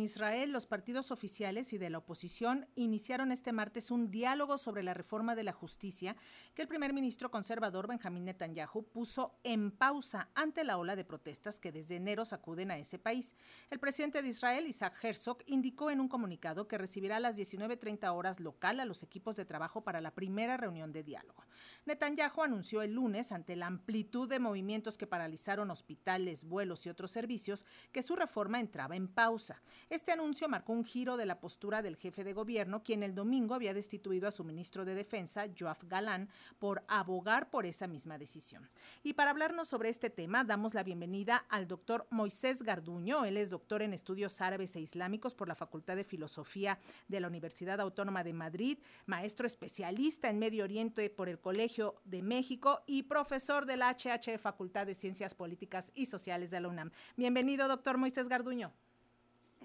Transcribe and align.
Israel 0.00 0.52
los 0.52 0.66
partidos 0.66 1.10
oficiales 1.10 1.72
y 1.72 1.78
de 1.78 1.90
la 1.90 1.98
oposición 1.98 2.66
iniciaron 2.74 3.32
este 3.32 3.52
martes 3.52 3.90
un 3.90 4.10
diálogo 4.10 4.58
sobre 4.58 4.82
la 4.82 4.94
reforma 4.94 5.34
de 5.34 5.44
la 5.44 5.52
justicia 5.52 6.16
que 6.54 6.62
el 6.62 6.68
primer 6.68 6.92
ministro 6.92 7.30
conservador 7.30 7.86
Benjamín 7.86 8.24
Netanyahu 8.24 8.84
puso 8.84 9.38
en 9.44 9.70
pausa 9.70 10.28
ante 10.34 10.64
la 10.64 10.78
ola 10.78 10.96
de 10.96 11.04
protestas 11.04 11.58
que 11.58 11.72
desde 11.72 11.96
enero 11.96 12.24
sacuden 12.24 12.70
a 12.70 12.78
ese 12.78 12.98
país. 12.98 13.34
El 13.70 13.78
presidente 13.78 14.22
de 14.22 14.28
Israel, 14.28 14.66
Isaac 14.66 15.02
Herzog, 15.02 15.38
indicó 15.46 15.90
en 15.90 16.00
un 16.00 16.08
comunicado 16.08 16.68
que 16.68 16.78
recibirá 16.78 17.16
a 17.16 17.20
las 17.20 17.38
19.30 17.38 18.14
horas 18.14 18.40
local 18.40 18.80
a 18.80 18.84
los 18.84 19.02
equipos 19.02 19.36
de 19.36 19.44
trabajo 19.44 19.82
para 19.82 20.00
la 20.00 20.14
primera 20.14 20.56
reunión 20.56 20.92
de 20.92 21.02
diálogo. 21.02 21.44
Netanyahu 21.86 22.42
anunció 22.42 22.82
el 22.82 22.94
lunes, 22.94 23.32
ante 23.32 23.56
la 23.56 23.66
amplitud 23.66 24.28
de 24.28 24.38
movimientos 24.38 24.98
que 24.98 25.06
paralizaron 25.06 25.70
hospitales, 25.70 26.44
vuelos 26.44 26.86
y 26.86 26.90
otros 26.90 27.10
servicios, 27.10 27.64
que 27.92 28.02
su 28.02 28.16
reforma 28.16 28.60
entraba 28.60 28.96
en 28.96 29.08
pausa. 29.08 29.62
Este 29.90 30.12
anuncio 30.12 30.48
marcó 30.48 30.72
un 30.72 30.84
giro 30.84 31.16
de 31.16 31.26
la 31.26 31.40
postura 31.40 31.82
del 31.82 31.96
jefe 31.96 32.22
de 32.22 32.32
gobierno, 32.32 32.84
quien 32.84 33.02
el 33.02 33.12
domingo 33.12 33.56
había 33.56 33.74
destituido 33.74 34.28
a 34.28 34.30
su 34.30 34.44
ministro 34.44 34.84
de 34.84 34.94
Defensa, 34.94 35.46
Joaf 35.58 35.82
Galán, 35.82 36.28
por 36.60 36.84
abogar 36.86 37.50
por 37.50 37.66
esa 37.66 37.88
misma 37.88 38.16
decisión. 38.16 38.70
Y 39.02 39.14
para 39.14 39.32
hablarnos 39.32 39.66
sobre 39.66 39.88
este 39.88 40.08
tema, 40.08 40.44
damos 40.44 40.74
la 40.74 40.84
bienvenida 40.84 41.44
al 41.48 41.66
doctor 41.66 42.06
Moisés 42.10 42.62
Garduño. 42.62 43.24
Él 43.24 43.36
es 43.36 43.50
doctor 43.50 43.82
en 43.82 43.92
estudios 43.92 44.40
árabes 44.40 44.76
e 44.76 44.80
islámicos 44.80 45.34
por 45.34 45.48
la 45.48 45.56
Facultad 45.56 45.96
de 45.96 46.04
Filosofía 46.04 46.78
de 47.08 47.18
la 47.18 47.26
Universidad 47.26 47.80
Autónoma 47.80 48.22
de 48.22 48.32
Madrid, 48.32 48.78
maestro 49.06 49.44
especialista 49.48 50.30
en 50.30 50.38
Medio 50.38 50.62
Oriente 50.62 51.10
por 51.10 51.28
el 51.28 51.40
Colegio 51.40 52.00
de 52.04 52.22
México 52.22 52.84
y 52.86 53.02
profesor 53.02 53.66
de 53.66 53.76
la 53.76 53.90
HH 53.90 54.38
Facultad 54.38 54.86
de 54.86 54.94
Ciencias 54.94 55.34
Políticas 55.34 55.90
y 55.96 56.06
Sociales 56.06 56.52
de 56.52 56.60
la 56.60 56.68
UNAM. 56.68 56.92
Bienvenido, 57.16 57.66
doctor 57.66 57.98
Moisés 57.98 58.28
Garduño. 58.28 58.72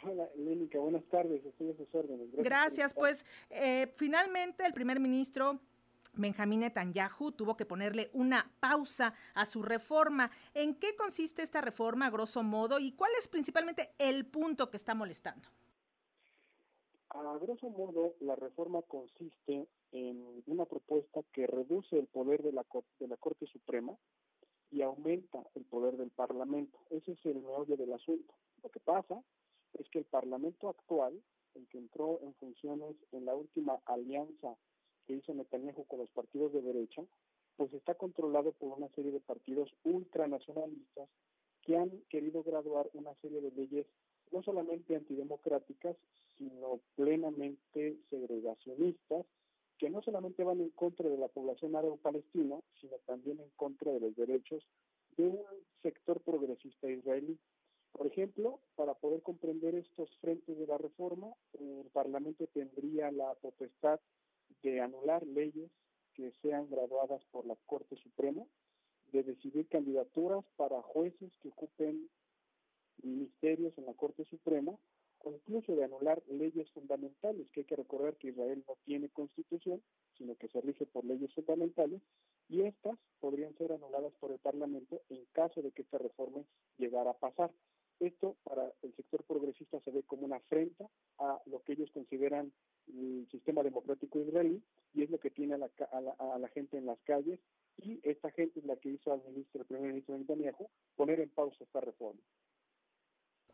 Hola, 0.07 0.29
Lénica, 0.35 0.77
buenas 0.77 1.03
tardes, 1.05 1.43
estoy 1.43 1.71
a 1.71 1.77
sus 1.77 1.93
órdenes. 1.95 2.31
Gracias, 2.31 2.45
Gracias 2.45 2.93
pues 2.93 3.25
eh, 3.49 3.91
finalmente 3.95 4.63
el 4.63 4.73
primer 4.73 4.99
ministro 4.99 5.59
Benjamín 6.13 6.59
Netanyahu 6.59 7.31
tuvo 7.31 7.57
que 7.57 7.65
ponerle 7.65 8.12
una 8.13 8.51
pausa 8.59 9.15
a 9.34 9.45
su 9.45 9.63
reforma. 9.63 10.29
¿En 10.53 10.75
qué 10.75 10.95
consiste 10.95 11.41
esta 11.41 11.59
reforma, 11.59 12.05
a 12.05 12.12
grosso 12.12 12.43
modo, 12.43 12.77
y 12.79 12.91
cuál 12.91 13.12
es 13.17 13.27
principalmente 13.27 13.95
el 13.97 14.27
punto 14.27 14.70
que 14.70 14.77
está 14.77 14.93
molestando? 14.93 15.49
A 17.09 17.37
grosso 17.40 17.69
modo, 17.69 18.13
la 18.19 18.35
reforma 18.35 18.84
consiste 18.84 19.67
en 19.91 20.43
una 20.45 20.65
propuesta 20.65 21.21
que 21.34 21.47
reduce 21.47 21.97
el 21.97 22.05
poder 22.07 22.43
de 22.43 22.51
la, 22.51 22.63
de 22.99 23.07
la 23.07 23.17
Corte 23.17 23.47
Suprema 23.47 23.97
y 24.69 24.84
aumenta 24.84 25.43
el 25.55 25.63
poder 25.65 25.97
del 25.97 26.12
Parlamento. 26.12 26.77
Ese 26.91 27.13
es 27.13 27.25
el 27.25 27.41
meollo 27.41 27.75
del 27.75 27.93
asunto. 27.93 28.35
Lo 28.62 28.69
que 28.69 28.79
pasa 28.79 29.23
es 29.79 29.90
que 29.90 29.99
el 29.99 30.05
Parlamento 30.05 30.70
actual, 30.70 31.21
el 31.55 31.68
que 31.68 31.77
entró 31.77 32.20
en 32.21 32.34
funciones 32.35 32.95
en 33.12 33.26
la 33.26 33.35
última 33.35 33.79
alianza 33.85 34.55
que 35.05 35.13
hizo 35.13 35.34
Netanyahu 35.34 35.85
con 35.85 35.99
los 35.99 36.09
partidos 36.12 36.54
de 36.54 36.62
derecha, 36.62 37.04
pues 37.57 37.73
está 37.73 37.96
controlado 37.96 38.51
por 38.53 38.77
una 38.77 38.90
serie 38.90 39.12
de 39.12 39.20
partidos 39.20 39.73
ultranacionalistas 39.84 41.09
que 41.62 41.77
han 41.77 41.90
querido 42.09 42.43
graduar 42.43 42.90
una 42.93 43.13
serie 43.15 43.41
de 43.41 43.51
leyes 43.51 43.85
no 44.31 44.41
solamente 44.43 44.96
antidemocráticas, 44.96 45.96
sino 46.37 46.79
plenamente 46.96 47.98
segregacionistas, 48.09 49.26
que 49.77 49.90
no 49.90 50.01
solamente 50.01 50.43
van 50.43 50.62
en 50.62 50.70
contra 50.71 51.09
de 51.09 51.18
la 51.18 51.27
población 51.27 51.76
árabe-palestina, 51.76 52.59
sino 52.79 52.98
también 53.05 53.40
en 53.40 53.49
contra 53.55 53.91
de 53.91 53.99
los 53.99 54.15
de 54.15 55.27
un 55.27 55.40
sector 55.81 56.21
progresista 56.21 56.90
israelí. 56.90 57.37
Por 57.91 58.07
para 58.76 58.93
poder 58.93 59.21
comprender 59.21 59.76
estos 59.76 60.10
frentes 60.18 60.57
de 60.57 60.68
la 60.68 60.77
reforma, 60.77 61.34
el 61.54 61.90
Parlamento 61.91 62.48
tendría 62.48 63.12
la 63.12 63.34
potestad 63.35 63.99
de 64.62 64.81
anular 64.81 65.25
leyes 65.25 65.72
que 66.13 66.31
sean 66.41 66.69
graduadas 66.69 67.24
por 67.31 67.46
la 67.46 67.56
Corte 67.66 67.96
Suprema, 67.97 68.44
de 69.12 69.24
decidir 69.24 69.68
candidaturas 69.68 70.44
para 70.56 70.81
jueces 70.81 71.31
que 71.42 71.50
ocupen 71.50 72.09
ministerios 73.03 73.78
en 73.78 73.86
la 73.86 73.94
Corte 73.94 74.25
Suprema, 74.25 74.74
o 75.19 75.31
incluso 75.31 75.75
de 75.75 75.84
anular 75.84 76.22
leyes 76.28 76.69
fundamentales, 76.72 77.50
que 77.52 77.62
hay 77.62 77.66
que 77.66 77.75
recordar 77.75 78.16
que 78.18 78.30
Israel 78.30 78.64
no 78.68 78.75
tiene 78.86 79.09
constitución, 79.09 79.81
sino 80.18 80.36
que 80.36 80.48
se 80.50 80.62
rige 80.62 80.86
por 80.86 81.03
leyes 81.03 81.34
fundamentales, 81.34 82.02
y 82.48 82.62
estas 82.62 82.98
podrían 83.19 83.56
ser 83.58 83.72
anuladas 83.72 84.14
por 84.19 84.31
el 84.31 84.40
Parlamento 84.40 85.02
en 85.09 85.25
caso 85.34 85.62
de 85.62 85.72
que 85.72 85.81
esta 85.81 85.98
reforma 85.98 86.44
llegara 86.78 87.12
a 87.12 87.18
pasar. 87.18 87.52
Esto 88.00 88.35
para 88.44 88.72
el 88.81 88.94
sector 88.95 89.23
progresista 89.23 89.79
se 89.81 89.91
ve 89.91 90.03
como 90.03 90.25
una 90.25 90.38
afrenta 90.38 90.85
a 91.17 91.41
lo 91.45 91.61
que 91.63 91.73
ellos 91.73 91.89
consideran 91.91 92.51
el 92.88 93.28
sistema 93.31 93.63
democrático 93.63 94.19
israelí 94.19 94.61
y 94.94 95.03
es 95.03 95.09
lo 95.09 95.19
que 95.19 95.31
tiene 95.31 95.56
a 95.56 95.57
la, 95.57 95.69
a 95.91 96.39
la, 96.39 96.47
gente 96.50 96.78
en 96.78 96.85
las 96.85 97.00
calles 97.03 97.39
y 97.78 98.00
esta 98.03 98.31
gente 98.31 98.59
es 98.59 98.66
la 98.66 98.75
que 98.75 98.89
hizo 98.89 99.11
al 99.11 99.23
ministro, 99.23 99.61
el 99.61 99.67
primer 99.67 99.88
ministro 99.88 100.17
Netanyahu, 100.17 100.69
poner 100.95 101.19
en 101.19 101.29
pausa 101.29 101.63
esta 101.63 101.81
reforma. 101.81 102.22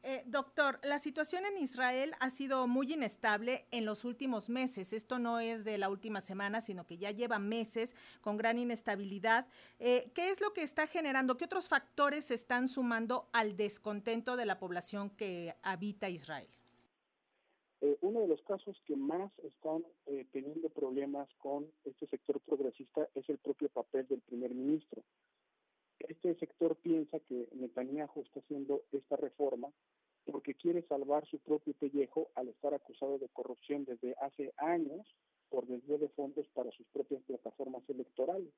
Eh, 0.03 0.23
doctor, 0.25 0.79
la 0.83 0.97
situación 0.97 1.45
en 1.45 1.57
Israel 1.59 2.13
ha 2.19 2.31
sido 2.31 2.67
muy 2.67 2.91
inestable 2.91 3.65
en 3.69 3.85
los 3.85 4.03
últimos 4.03 4.49
meses. 4.49 4.93
Esto 4.93 5.19
no 5.19 5.39
es 5.39 5.63
de 5.63 5.77
la 5.77 5.89
última 5.89 6.21
semana, 6.21 6.59
sino 6.61 6.87
que 6.87 6.97
ya 6.97 7.11
lleva 7.11 7.37
meses 7.37 7.95
con 8.21 8.35
gran 8.35 8.57
inestabilidad. 8.57 9.47
Eh, 9.79 10.11
¿Qué 10.15 10.29
es 10.29 10.41
lo 10.41 10.53
que 10.53 10.63
está 10.63 10.87
generando? 10.87 11.37
¿Qué 11.37 11.45
otros 11.45 11.69
factores 11.69 12.25
se 12.25 12.33
están 12.33 12.67
sumando 12.67 13.29
al 13.31 13.55
descontento 13.55 14.37
de 14.37 14.45
la 14.45 14.57
población 14.57 15.11
que 15.11 15.55
habita 15.61 16.09
Israel? 16.09 16.49
Eh, 17.81 17.97
uno 18.01 18.21
de 18.21 18.27
los 18.27 18.41
casos 18.43 18.79
que 18.85 18.95
más 18.95 19.31
están 19.39 19.83
eh, 20.05 20.27
teniendo 20.31 20.69
problemas 20.69 21.27
con 21.39 21.65
este 21.83 22.05
sector 22.07 22.39
progresista 22.41 23.07
es 23.15 23.27
el 23.27 23.39
propio 23.39 23.69
papel 23.69 24.07
del 24.07 24.21
primer 24.21 24.53
ministro. 24.53 25.03
Este 25.97 26.35
sector 26.35 26.75
piensa 26.75 27.19
que 27.21 27.49
Netanyahu 27.53 28.21
está 28.21 28.39
haciendo 28.39 28.83
esta 28.91 29.15
reforma 29.15 29.71
porque 30.31 30.55
quiere 30.55 30.81
salvar 30.83 31.25
su 31.27 31.39
propio 31.39 31.73
pellejo 31.73 32.29
al 32.35 32.47
estar 32.47 32.73
acusado 32.73 33.17
de 33.17 33.27
corrupción 33.29 33.85
desde 33.85 34.15
hace 34.21 34.53
años 34.57 35.05
por 35.49 35.67
desvío 35.67 35.97
de 35.97 36.07
fondos 36.09 36.47
para 36.53 36.71
sus 36.71 36.87
propias 36.87 37.21
plataformas 37.23 37.83
electorales. 37.89 38.53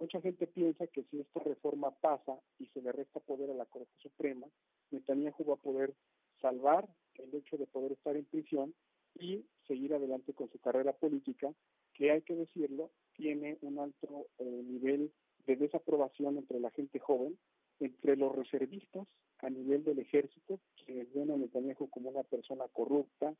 Mucha 0.00 0.20
gente 0.20 0.48
piensa 0.48 0.88
que 0.88 1.04
si 1.04 1.20
esta 1.20 1.40
reforma 1.40 1.92
pasa 1.92 2.36
y 2.58 2.66
se 2.66 2.82
le 2.82 2.90
resta 2.90 3.20
poder 3.20 3.50
a 3.50 3.54
la 3.54 3.66
Corte 3.66 3.92
Suprema, 4.02 4.46
Netanyahu 4.90 5.44
va 5.48 5.54
a 5.54 5.56
poder 5.56 5.94
salvar 6.40 6.88
el 7.14 7.32
hecho 7.32 7.56
de 7.56 7.66
poder 7.66 7.92
estar 7.92 8.16
en 8.16 8.24
prisión 8.24 8.74
y 9.14 9.44
seguir 9.68 9.94
adelante 9.94 10.34
con 10.34 10.50
su 10.50 10.58
carrera 10.58 10.92
política, 10.92 11.54
que 11.92 12.10
hay 12.10 12.22
que 12.22 12.34
decirlo, 12.34 12.90
tiene 13.12 13.56
un 13.62 13.78
alto 13.78 14.26
eh, 14.38 14.44
nivel 14.44 15.12
de 15.46 15.54
desaprobación 15.54 16.38
entre 16.38 16.58
la 16.58 16.72
gente 16.72 16.98
joven, 16.98 17.38
entre 17.78 18.16
los 18.16 18.34
reservistas 18.34 19.06
a 19.38 19.50
nivel 19.50 19.84
del 19.84 19.98
ejército, 19.98 20.58
que 20.84 21.06
ven 21.14 21.30
a 21.30 21.36
Netanyahu 21.36 21.88
como 21.90 22.10
una 22.10 22.22
persona 22.22 22.64
corrupta, 22.72 23.34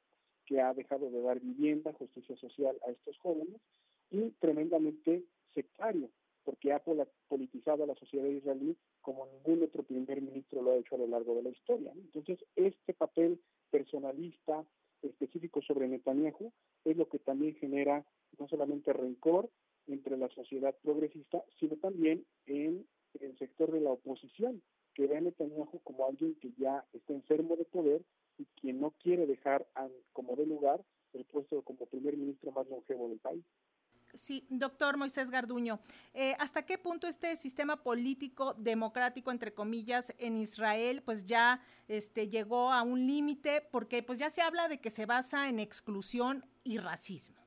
que 0.47 0.61
ha 0.61 0.75
dejado 0.75 1.11
de 1.11 1.23
dar 1.23 1.41
vivienda, 1.41 1.93
justicia 1.93 2.37
social 2.37 2.77
a 2.87 2.91
estos 2.91 3.19
jóvenes, 3.19 3.61
y 4.11 4.31
tremendamente 4.33 5.25
sectario, 5.55 6.11
porque 6.45 6.73
ha 6.73 6.83
politizado 7.29 7.85
a 7.85 7.87
la 7.87 7.95
sociedad 7.95 8.29
israelí 8.29 8.77
como 9.01 9.27
ningún 9.27 9.63
otro 9.65 9.83
primer 9.83 10.21
ministro 10.21 10.63
lo 10.63 10.73
ha 10.73 10.77
hecho 10.77 10.95
a 10.95 10.99
lo 10.99 11.07
largo 11.07 11.35
de 11.35 11.43
la 11.43 11.51
historia. 11.51 11.93
Entonces, 11.95 12.39
este 12.57 12.93
papel 12.93 13.41
personalista 13.71 14.65
específico 15.03 15.63
sobre 15.63 15.89
Netanyahu 15.89 16.53
es 16.85 16.97
lo 16.97 17.09
que 17.09 17.19
también 17.19 17.55
genera 17.57 18.05
no 18.39 18.49
solamente 18.49 18.93
rencor 18.93 19.51
entre 19.87 20.17
la 20.17 20.29
sociedad 20.31 20.75
progresista, 20.83 21.43
sino 21.59 21.77
también 21.77 22.25
en 22.47 22.87
el 23.21 23.39
sector 23.39 23.71
de 23.71 23.81
la 23.81 23.91
oposición, 23.91 24.63
que 24.95 25.07
ve 25.07 25.17
a 25.17 25.21
Netanyahu 25.21 25.81
como 25.83 26.07
alguien 26.07 26.35
que 26.37 26.53
ya 26.57 26.85
está 26.93 27.13
enfermo 27.13 27.57
de 27.57 27.65
poder 27.65 28.03
y 28.39 28.47
que 28.61 28.73
no 28.73 28.93
quiere 29.03 29.27
dejar 29.27 29.67
como 30.13 30.37
de 30.37 30.47
lugar 30.47 30.85
el 31.13 31.25
puesto 31.25 31.63
como 31.63 31.87
primer 31.87 32.17
ministro 32.17 32.51
más 32.53 32.69
longevo 32.69 33.09
del 33.09 33.19
país. 33.19 33.45
Sí, 34.15 34.47
doctor 34.49 34.97
Moisés 34.97 35.29
Garduño, 35.29 35.81
eh, 36.15 36.35
¿hasta 36.39 36.65
qué 36.65 36.79
punto 36.79 37.09
este 37.09 37.35
sistema 37.35 37.83
político 37.83 38.55
democrático, 38.55 39.33
entre 39.33 39.53
comillas, 39.53 40.15
en 40.19 40.39
Israel, 40.39 41.03
pues 41.05 41.27
ya 41.27 41.61
este, 41.89 42.29
llegó 42.29 42.73
a 42.73 42.83
un 42.83 43.09
límite? 43.09 43.61
Porque 43.73 44.05
pues 44.05 44.19
ya 44.19 44.31
se 44.31 44.41
habla 44.41 44.69
de 44.69 44.79
que 44.79 44.91
se 44.91 45.07
basa 45.07 45.49
en 45.49 45.59
exclusión 45.59 46.45
y 46.63 46.79
racismo. 46.79 47.45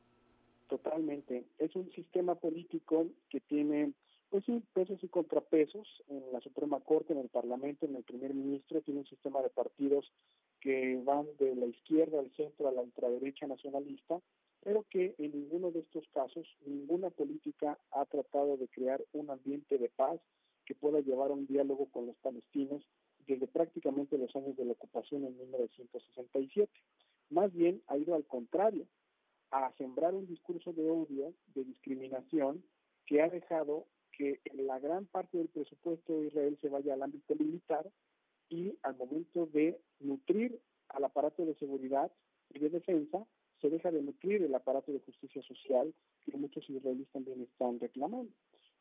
Totalmente. 0.68 1.46
Es 1.58 1.74
un 1.78 1.90
sistema 1.94 2.36
político 2.36 3.08
que 3.30 3.40
tiene, 3.40 3.94
pues 4.30 4.44
sí, 4.46 4.62
pesos 4.74 5.04
y 5.04 5.08
contrapesos 5.08 5.88
en 6.10 6.32
la 6.32 6.42
Suprema 6.42 6.80
Corte, 6.80 7.14
en 7.14 7.20
el 7.20 7.30
Parlamento, 7.30 7.86
en 7.86 7.96
el 7.96 8.04
primer 8.04 8.34
ministro. 8.34 8.82
Tiene 8.82 9.02
un 9.02 9.08
sistema 9.08 9.42
de 9.42 9.50
partidos 9.50 10.12
que 10.60 11.00
van 11.04 11.26
de 11.40 11.56
la 11.56 11.66
izquierda 11.66 12.20
al 12.20 12.32
centro 12.36 12.68
a 12.68 12.72
la 12.72 12.82
ultraderecha 12.82 13.48
nacionalista 13.48 14.20
pero 14.68 14.86
que 14.90 15.16
en 15.18 15.32
ninguno 15.32 15.72
de 15.72 15.80
estos 15.80 16.06
casos 16.10 16.46
ninguna 16.66 17.10
política 17.10 17.80
ha 17.92 18.06
tratado 18.06 18.58
de 18.58 18.68
crear 18.68 19.02
un 19.14 19.30
ambiente 19.30 19.78
de 19.78 19.88
paz 19.88 20.20
que 20.66 20.76
pueda 20.76 21.00
llevar 21.00 21.32
a 21.32 21.36
un 21.36 21.48
diálogo 21.48 21.90
con 21.90 22.06
los 22.06 22.18
palestinos 22.18 22.84
desde 23.28 23.48
prácticamente 23.48 24.18
los 24.18 24.36
años 24.36 24.58
de 24.58 24.66
la 24.66 24.74
ocupación 24.74 25.24
en 25.24 25.38
1967. 25.38 26.70
Más 27.30 27.54
bien 27.54 27.82
ha 27.88 27.98
ido 27.98 28.14
al 28.14 28.26
contrario, 28.26 28.88
a 29.52 29.72
sembrar 29.78 30.14
un 30.14 30.28
discurso 30.28 30.74
de 30.74 30.90
odio, 30.90 31.34
de 31.56 31.64
discriminación, 31.64 32.62
que 33.06 33.22
ha 33.22 33.30
dejado 33.30 33.86
que 34.18 34.42
la 34.54 34.80
gran 34.80 35.06
parte 35.06 35.38
del 35.38 35.48
presupuesto 35.48 36.20
de 36.20 36.28
Israel 36.28 36.58
se 36.62 36.70
vaya 36.70 36.94
al 36.94 37.04
ámbito 37.04 37.36
militar 37.36 37.88
y 38.50 38.74
al 38.82 38.96
momento 38.98 39.46
de 39.48 39.80
nutrir 40.00 40.60
al 40.90 41.04
aparato 41.04 41.46
de 41.46 41.56
seguridad 41.56 42.12
y 42.54 42.60
de 42.60 42.70
defensa, 42.70 43.26
se 43.62 43.70
deja 43.70 43.92
de 43.92 44.02
nutrir 44.02 44.44
el 44.44 44.56
aparato 44.56 44.92
de 44.92 45.00
justicia 45.00 45.42
social 45.44 45.94
que 46.26 46.38
muchos 46.38 46.68
israelíes 46.70 47.10
también 47.10 47.42
están 47.42 47.80
reclamando. 47.80 48.32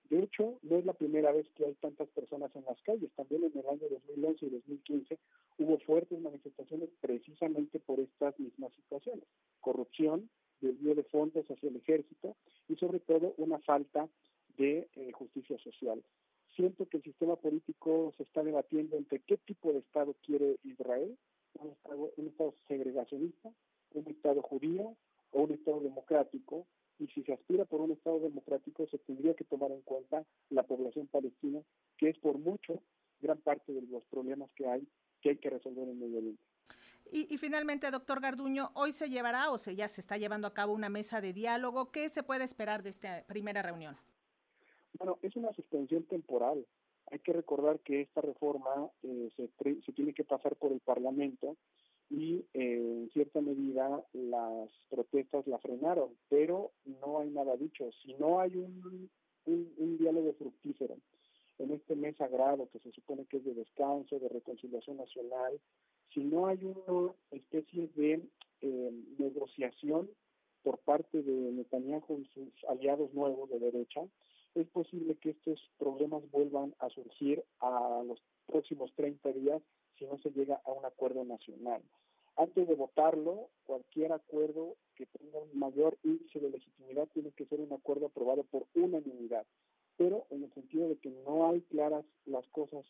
De 0.08 0.22
hecho, 0.22 0.58
no 0.62 0.76
es 0.78 0.84
la 0.84 0.92
primera 0.92 1.32
vez 1.32 1.48
que 1.56 1.64
hay 1.64 1.74
tantas 1.74 2.08
personas 2.10 2.54
en 2.54 2.64
las 2.64 2.80
calles. 2.82 3.10
También 3.16 3.42
en 3.44 3.58
el 3.58 3.66
año 3.66 3.88
2011 3.90 4.46
y 4.46 4.50
2015 4.50 5.18
hubo 5.58 5.78
fuertes 5.80 6.20
manifestaciones 6.20 6.90
precisamente 7.00 7.80
por 7.80 7.98
estas 7.98 8.38
mismas 8.38 8.72
situaciones. 8.74 9.24
Corrupción, 9.60 10.30
desvío 10.60 10.94
de 10.94 11.02
fondos 11.04 11.44
hacia 11.50 11.68
el 11.68 11.76
ejército 11.76 12.36
y 12.68 12.76
sobre 12.76 13.00
todo 13.00 13.34
una 13.36 13.58
falta 13.60 14.08
de 14.56 14.88
eh, 14.94 15.12
justicia 15.12 15.58
social. 15.58 16.02
Siento 16.54 16.86
que 16.86 16.98
el 16.98 17.02
sistema 17.02 17.36
político 17.36 18.12
se 18.16 18.22
está 18.22 18.42
debatiendo 18.42 18.96
entre 18.96 19.20
qué 19.20 19.36
tipo 19.36 19.72
de 19.72 19.80
Estado 19.80 20.14
quiere 20.24 20.56
Israel, 20.64 21.16
un 21.54 21.70
Estado, 21.70 22.12
un 22.16 22.26
estado 22.28 22.54
segregacionista, 22.66 23.50
un 23.92 24.06
Estado 24.08 24.42
judío 24.42 24.96
o 25.32 25.42
un 25.42 25.52
Estado 25.52 25.80
democrático, 25.80 26.66
y 26.98 27.08
si 27.08 27.22
se 27.24 27.34
aspira 27.34 27.64
por 27.66 27.80
un 27.80 27.92
Estado 27.92 28.20
democrático 28.20 28.86
se 28.86 28.98
tendría 28.98 29.34
que 29.34 29.44
tomar 29.44 29.70
en 29.70 29.82
cuenta 29.82 30.24
la 30.50 30.62
población 30.62 31.06
palestina, 31.08 31.60
que 31.98 32.08
es 32.08 32.18
por 32.18 32.38
mucho 32.38 32.82
gran 33.20 33.38
parte 33.38 33.72
de 33.72 33.82
los 33.82 34.04
problemas 34.06 34.50
que 34.52 34.66
hay 34.66 34.86
que 35.20 35.30
hay 35.30 35.36
que 35.36 35.50
resolver 35.50 35.88
en 35.88 35.98
Medio 35.98 36.18
Oriente. 36.18 36.42
Y, 37.10 37.32
y, 37.32 37.38
finalmente, 37.38 37.90
doctor 37.90 38.20
Garduño, 38.20 38.70
hoy 38.74 38.92
se 38.92 39.08
llevará 39.08 39.50
o 39.50 39.58
se 39.58 39.76
ya 39.76 39.86
se 39.86 40.00
está 40.00 40.16
llevando 40.16 40.48
a 40.48 40.54
cabo 40.54 40.72
una 40.72 40.88
mesa 40.88 41.20
de 41.20 41.32
diálogo. 41.32 41.92
¿Qué 41.92 42.08
se 42.08 42.24
puede 42.24 42.44
esperar 42.44 42.82
de 42.82 42.90
esta 42.90 43.24
primera 43.26 43.62
reunión? 43.62 43.96
Bueno, 44.98 45.18
es 45.22 45.36
una 45.36 45.52
suspensión 45.52 46.04
temporal. 46.04 46.64
Hay 47.10 47.18
que 47.20 47.32
recordar 47.32 47.80
que 47.80 48.00
esta 48.00 48.20
reforma 48.20 48.90
eh, 49.02 49.28
se, 49.36 49.48
se, 49.84 49.92
tiene 49.92 50.12
que 50.12 50.24
pasar 50.24 50.56
por 50.56 50.72
el 50.72 50.80
Parlamento 50.80 51.56
y 52.10 52.44
eh, 52.54 53.02
en 53.02 53.10
cierta 53.12 53.40
medida 53.40 54.04
las 54.12 54.70
protestas 54.88 55.46
la 55.46 55.58
frenaron, 55.58 56.10
pero 56.28 56.72
no 56.84 57.20
hay 57.20 57.30
nada 57.30 57.56
dicho. 57.56 57.90
Si 58.02 58.14
no 58.14 58.40
hay 58.40 58.56
un, 58.56 59.10
diálogo 59.98 60.32
fructífero 60.34 60.96
en 61.58 61.70
este 61.70 61.94
mes 61.94 62.16
sagrado 62.16 62.68
que 62.70 62.80
se 62.80 62.90
supone 62.92 63.26
que 63.26 63.38
es 63.38 63.44
de 63.44 63.54
descanso, 63.54 64.18
de 64.18 64.28
reconciliación 64.28 64.96
nacional, 64.96 65.60
si 66.12 66.24
no 66.24 66.46
hay 66.46 66.58
una 66.64 67.12
especie 67.30 67.88
de 67.94 68.22
eh, 68.60 68.92
negociación 69.18 70.10
por 70.62 70.78
parte 70.78 71.22
de 71.22 71.52
Netanyahu 71.52 72.20
y 72.20 72.26
sus 72.26 72.64
aliados 72.68 73.12
nuevos 73.14 73.48
de 73.50 73.58
derecha, 73.58 74.02
es 74.56 74.68
posible 74.68 75.16
que 75.16 75.30
estos 75.30 75.70
problemas 75.78 76.22
vuelvan 76.30 76.74
a 76.78 76.88
surgir 76.88 77.44
a 77.60 78.02
los 78.06 78.22
próximos 78.46 78.92
30 78.94 79.32
días 79.32 79.62
si 79.98 80.06
no 80.06 80.18
se 80.18 80.30
llega 80.30 80.60
a 80.64 80.72
un 80.72 80.84
acuerdo 80.84 81.24
nacional. 81.24 81.82
Antes 82.36 82.66
de 82.66 82.74
votarlo, 82.74 83.48
cualquier 83.64 84.12
acuerdo 84.12 84.76
que 84.94 85.06
tenga 85.06 85.38
un 85.38 85.58
mayor 85.58 85.98
índice 86.04 86.40
de 86.40 86.50
legitimidad 86.50 87.08
tiene 87.12 87.32
que 87.32 87.46
ser 87.46 87.60
un 87.60 87.72
acuerdo 87.72 88.06
aprobado 88.06 88.44
por 88.44 88.66
unanimidad, 88.74 89.46
pero 89.96 90.26
en 90.30 90.44
el 90.44 90.52
sentido 90.52 90.88
de 90.88 90.96
que 90.96 91.10
no 91.10 91.48
hay 91.48 91.60
claras 91.62 92.04
las 92.24 92.46
cosas 92.48 92.84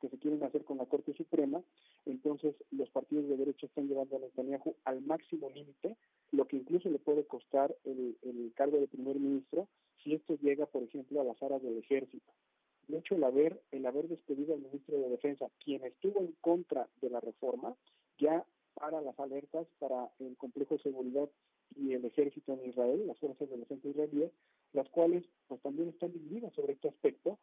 que 0.00 0.08
se 0.08 0.18
quieren 0.18 0.42
hacer 0.42 0.64
con 0.64 0.78
la 0.78 0.86
Corte 0.86 1.14
Suprema, 1.14 1.62
entonces 2.04 2.54
los 2.70 2.90
partidos 2.90 3.28
de 3.28 3.36
derecha 3.36 3.66
están 3.66 3.88
llevando 3.88 4.16
a 4.16 4.20
Netanyahu 4.20 4.74
al 4.84 5.02
máximo 5.02 5.50
límite, 5.50 5.96
lo 6.32 6.46
que 6.46 6.56
incluso 6.56 6.88
le 6.88 6.98
puede 6.98 7.24
costar 7.24 7.74
el, 7.84 8.16
el 8.22 8.52
cargo 8.54 8.78
de 8.78 8.88
primer 8.88 9.18
ministro 9.18 9.68
si 10.02 10.14
esto 10.14 10.36
llega, 10.40 10.66
por 10.66 10.82
ejemplo, 10.82 11.20
a 11.20 11.24
las 11.24 11.42
aras 11.42 11.62
del 11.62 11.78
ejército. 11.78 12.32
De 12.88 12.98
hecho, 12.98 13.16
el 13.16 13.24
haber, 13.24 13.60
el 13.72 13.84
haber 13.86 14.06
despedido 14.08 14.54
al 14.54 14.60
ministro 14.60 14.96
de 14.98 15.08
Defensa, 15.08 15.46
quien 15.64 15.84
estuvo 15.84 16.20
en 16.20 16.32
contra 16.40 16.88
de 17.00 17.10
la 17.10 17.20
reforma, 17.20 17.74
ya 18.18 18.44
para 18.74 19.00
las 19.00 19.18
alertas 19.18 19.66
para 19.78 20.10
el 20.18 20.36
complejo 20.36 20.76
de 20.76 20.82
seguridad 20.82 21.28
y 21.74 21.94
el 21.94 22.04
ejército 22.04 22.52
en 22.52 22.68
Israel, 22.68 23.06
las 23.06 23.18
fuerzas 23.18 23.48
de 23.48 23.56
defensa 23.56 23.88
israelíes, 23.88 24.30
las 24.72 24.88
cuales 24.90 25.24
pues 25.48 25.60
también 25.62 25.88
están 25.88 26.12
divididas 26.12 26.52
sobre 26.54 26.74
este 26.74 26.88
aspecto 26.88 27.38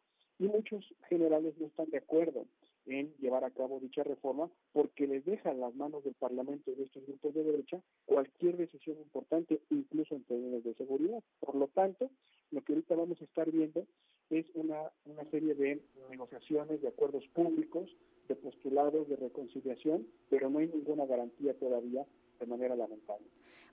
muchos 0.64 0.94
generales 1.08 1.54
no 1.58 1.66
están 1.66 1.90
de 1.90 1.98
acuerdo 1.98 2.46
en 2.86 3.14
llevar 3.18 3.44
a 3.44 3.50
cabo 3.50 3.80
dicha 3.80 4.02
reforma 4.02 4.50
porque 4.72 5.06
les 5.06 5.24
deja 5.24 5.50
en 5.50 5.60
las 5.60 5.74
manos 5.74 6.04
del 6.04 6.14
Parlamento 6.14 6.70
y 6.70 6.74
de 6.74 6.84
estos 6.84 7.06
grupos 7.06 7.34
de 7.34 7.44
derecha 7.44 7.80
cualquier 8.06 8.56
decisión 8.56 8.96
importante, 8.98 9.60
incluso 9.70 10.14
en 10.14 10.24
términos 10.24 10.64
de 10.64 10.74
seguridad. 10.74 11.22
Por 11.40 11.54
lo 11.54 11.68
tanto, 11.68 12.10
lo 12.50 12.62
que 12.62 12.72
ahorita 12.72 12.94
vamos 12.94 13.20
a 13.20 13.24
estar 13.24 13.50
viendo 13.50 13.86
es 14.30 14.46
una, 14.54 14.90
una 15.04 15.24
serie 15.30 15.54
de 15.54 15.82
negociaciones, 16.10 16.80
de 16.80 16.88
acuerdos 16.88 17.26
públicos, 17.34 17.90
de 18.28 18.36
postulados, 18.36 19.08
de 19.08 19.16
reconciliación, 19.16 20.06
pero 20.30 20.48
no 20.48 20.60
hay 20.60 20.68
ninguna 20.68 21.04
garantía 21.04 21.52
todavía 21.58 22.06
de 22.40 22.46
manera 22.46 22.74
lamentable. 22.74 23.26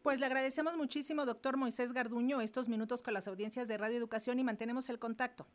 Pues 0.04 0.20
le 0.20 0.26
agradecemos 0.26 0.76
muchísimo, 0.76 1.26
doctor 1.26 1.58
Moisés 1.58 1.94
Garduño, 1.94 2.42
estos 2.42 2.68
minutos 2.68 3.02
con 3.02 3.14
las 3.14 3.28
audiencias 3.28 3.68
de 3.68 3.78
Radio 3.78 3.98
Educación 3.98 4.40
y 4.40 4.44
mantenemos 4.44 4.90
el 4.90 5.00
contacto. 5.00 5.46